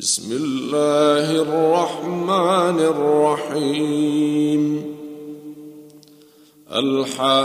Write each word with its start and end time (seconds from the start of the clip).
بسم 0.00 0.32
الله 0.32 1.30
الرحمن 1.42 2.80
الرحيم. 2.80 4.62
الحاقة 6.72 7.36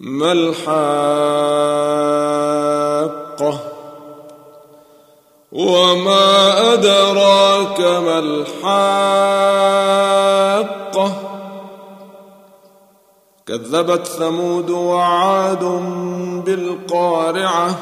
ما 0.00 0.32
الحاقة 0.32 1.10
وما 5.52 6.72
أدراك 6.72 7.80
ما 7.80 8.18
الحاقة 8.18 9.20
كذبت 13.46 14.06
ثمود 14.06 14.70
وعاد 14.70 15.64
بالقارعة. 16.50 17.78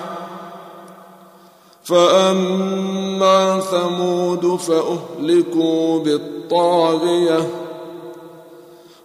فأما 1.85 3.61
ثمود 3.61 4.57
فأهلكوا 4.57 5.99
بالطاغية. 5.99 7.49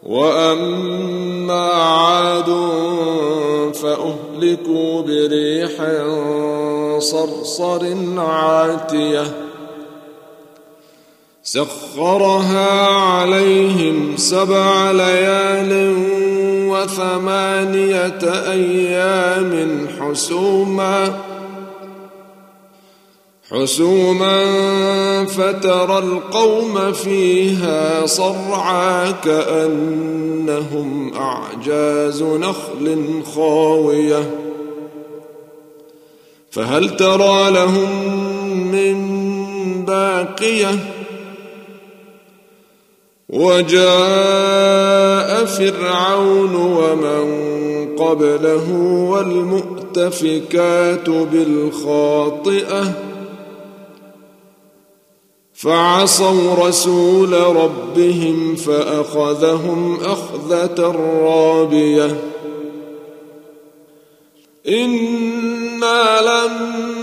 وأما 0.03 1.71
عاد 1.71 2.45
فأهلكوا 3.73 5.02
بريح 5.02 5.71
صرصر 6.99 7.95
عاتية. 8.17 9.23
سخرها 11.43 12.88
عليهم 12.88 14.17
سبع 14.17 14.91
ليال 14.91 16.22
وثمانية 16.73 18.19
أيام 18.51 19.87
حسوما 19.99 21.19
حسوما 23.51 24.45
فترى 25.25 25.97
القوم 25.97 26.93
فيها 26.93 28.05
صرعى 28.05 29.13
كأنهم 29.23 31.13
أعجاز 31.13 32.23
نخل 32.23 33.21
خاوية. 33.35 34.31
فهل 36.52 36.95
ترى 36.95 37.52
لهم 37.52 38.17
من 38.71 38.97
باقية؟ 39.85 40.92
وجاء 43.29 43.85
فرعون 45.45 46.55
ومن 46.55 47.25
قبله 47.97 48.71
والمؤتفكات 49.09 51.09
بالخاطئة 51.09 52.93
فعصوا 55.53 56.67
رسول 56.67 57.33
ربهم 57.33 58.55
فأخذهم 58.55 59.99
أخذة 59.99 60.95
رابية 61.21 62.19
إنا 64.67 66.21
لما 66.21 67.02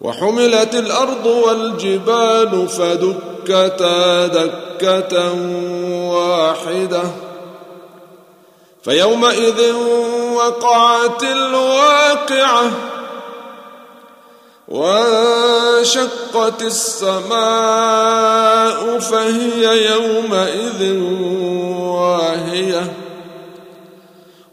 وحملت 0.00 0.74
الأرض 0.74 1.26
والجبال 1.26 2.68
فدكتا 2.68 4.26
دكة 4.26 5.32
واحدة. 6.12 7.02
فيومئذ 8.82 9.72
وقعت 10.34 11.22
الواقعة 11.22 12.70
وانشقت 14.68 16.62
السماء 16.62 17.28
فهي 18.98 19.90
يومئذ 19.92 20.98
واهية. 21.78 23.07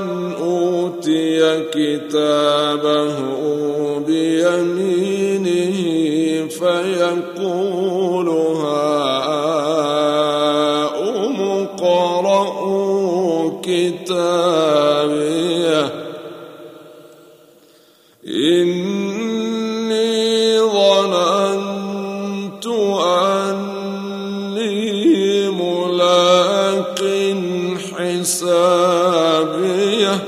من 0.00 0.32
أوتي 0.32 1.60
كتابه 1.60 3.16
بيمينه 3.98 5.74
فيقول 6.48 8.28
هاؤم 8.28 9.76
اقرءوا 11.80 13.50
كتابيه 13.62 15.04
حسابيه 28.74 30.18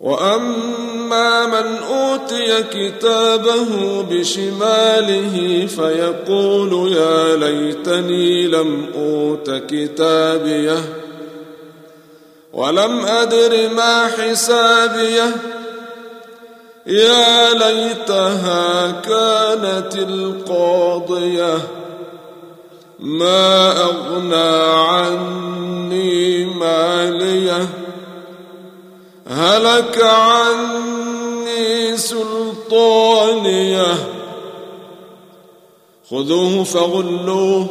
وأما 0.00 0.51
من 0.51 0.51
اوتي 2.32 2.62
كتابه 2.62 4.02
بشماله 4.10 5.66
فيقول 5.66 6.92
يا 6.92 7.36
ليتني 7.36 8.46
لم 8.46 8.86
اوت 8.94 9.50
كتابيه 9.50 10.78
ولم 12.52 13.00
ادر 13.06 13.68
ما 13.76 14.06
حسابيه 14.06 15.34
يا 16.86 17.54
ليتها 17.54 18.90
كانت 18.90 19.94
القاضيه 19.94 21.58
ما 22.98 23.70
اغنى 23.82 24.72
عني 24.88 26.44
ماليه 26.44 27.68
هلك 29.28 30.02
عني 30.02 30.91
سلطانية. 31.96 33.86
خذوه 36.10 36.64
فغلوه 36.64 37.66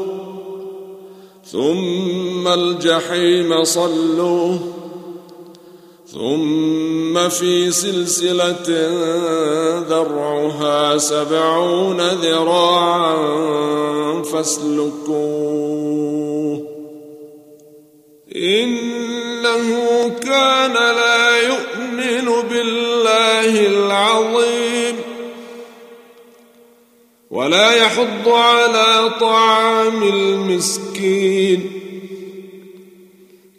ثم 1.45 2.47
الجحيم 2.47 3.63
صلوه 3.63 4.59
ثم 6.07 7.29
في 7.29 7.71
سلسلة 7.71 8.67
ذرعها 9.89 10.97
سبعون 10.97 12.01
ذراعا 12.01 13.13
فاسلكوه. 14.23 15.81
إنه 18.35 19.69
كان 20.23 20.73
لا 20.73 21.20
بالله 23.41 23.67
العظيم. 23.67 24.95
ولا 27.31 27.71
يحض 27.71 28.29
على 28.29 29.11
طعام 29.19 30.03
المسكين. 30.03 31.71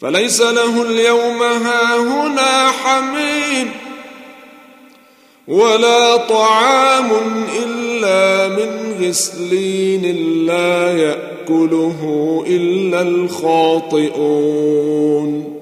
فليس 0.00 0.40
له 0.40 0.82
اليوم 0.82 1.42
هاهنا 1.42 2.70
حميم. 2.70 3.70
ولا 5.48 6.16
طعام 6.16 7.10
إلا 7.64 8.48
من 8.48 8.94
غسلين 9.00 10.16
لا 10.46 10.98
يأكله 10.98 12.44
إلا 12.46 13.02
الخاطئون. 13.02 15.61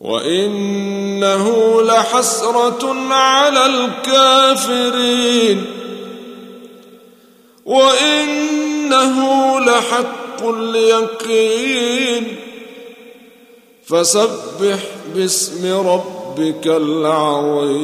وإنه 0.00 1.82
لحسرة 1.82 2.94
على 3.10 3.66
الكافرين. 3.66 5.64
وإنه 7.64 9.20
لحق 9.60 10.46
اليقين. 10.46 12.36
فسبح 13.86 14.78
باسم 15.14 15.88
ربك 15.88 16.66
العظيم. 16.66 17.78